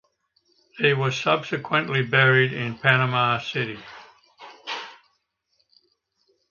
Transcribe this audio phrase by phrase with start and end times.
[0.79, 3.77] He was subsequently buried in Panama City.